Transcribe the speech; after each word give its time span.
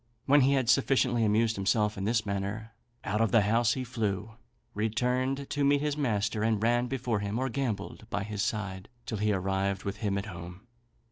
When 0.25 0.41
he 0.41 0.53
had 0.53 0.67
sufficiently 0.67 1.23
amused 1.23 1.57
himself 1.57 1.95
in 1.95 2.05
this 2.05 2.25
manner, 2.25 2.73
out 3.03 3.21
of 3.21 3.31
the 3.31 3.41
house 3.43 3.73
he 3.73 3.83
flew, 3.83 4.31
returned 4.73 5.47
to 5.51 5.63
meet 5.63 5.81
his 5.81 5.95
master, 5.95 6.41
and 6.41 6.59
ran 6.63 6.87
before 6.87 7.19
him, 7.19 7.37
or 7.37 7.49
gambolled 7.49 8.09
by 8.09 8.23
his 8.23 8.41
side, 8.41 8.89
till 9.05 9.19
he 9.19 9.31
arrived 9.31 9.83
with 9.83 9.97
him 9.97 10.17
at 10.17 10.25
home. 10.25 10.65